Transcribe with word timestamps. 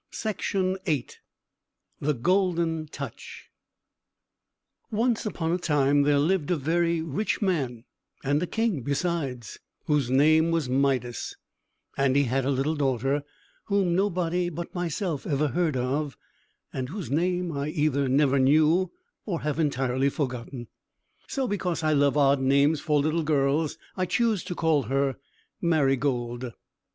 CHAPTER 0.11 0.79
IV 0.87 1.09
THE 1.99 2.15
GOLDEN 2.15 2.87
TOUCH 2.87 3.49
Once 4.89 5.27
upon 5.27 5.51
a 5.51 5.59
time, 5.59 6.01
there 6.01 6.17
lived 6.17 6.49
a 6.49 6.55
very 6.55 7.03
rich 7.03 7.39
man, 7.39 7.83
and 8.23 8.41
a 8.41 8.47
king 8.47 8.81
besides, 8.81 9.59
whose 9.85 10.09
name 10.09 10.49
was 10.49 10.67
Midas; 10.67 11.35
and 11.95 12.15
he 12.15 12.23
had 12.23 12.45
a 12.45 12.49
little 12.49 12.73
daughter, 12.75 13.21
whom 13.65 13.95
nobody 13.95 14.49
but 14.49 14.73
myself 14.73 15.27
ever 15.27 15.49
heard 15.49 15.77
of, 15.77 16.17
and 16.73 16.89
whose 16.89 17.11
name 17.11 17.51
I 17.51 17.67
either 17.69 18.09
never 18.09 18.39
knew, 18.39 18.91
or 19.27 19.41
have 19.41 19.59
entirely 19.59 20.09
forgotten. 20.09 20.65
So, 21.27 21.47
because 21.47 21.83
I 21.83 21.93
love 21.93 22.17
odd 22.17 22.39
names 22.41 22.79
for 22.81 22.99
little 22.99 23.21
girls, 23.21 23.77
I 23.95 24.07
choose 24.07 24.43
to 24.45 24.55
call 24.55 24.81
her 24.81 25.17
Marygold. 25.61 26.53